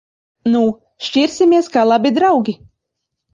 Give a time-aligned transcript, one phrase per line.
[0.53, 0.61] Nu!
[1.07, 2.57] Šķirsimies kā labi draugi.